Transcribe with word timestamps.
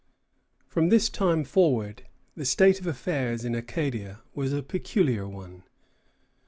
From 0.65 0.89
this 0.89 1.09
time 1.11 1.43
forward 1.43 2.07
the 2.35 2.43
state 2.43 2.79
of 2.79 2.87
affairs 2.87 3.45
in 3.45 3.53
Acadia 3.53 4.21
was 4.33 4.51
a 4.51 4.63
peculiar 4.63 5.27
one. 5.27 5.61